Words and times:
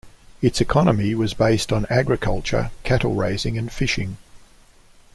Its 0.41 0.59
economy 0.59 1.13
was 1.13 1.35
based 1.35 1.71
on 1.71 1.85
agriculture, 1.87 2.71
cattle 2.83 3.13
raising, 3.13 3.55
and 3.55 3.71
fishing. 3.71 4.17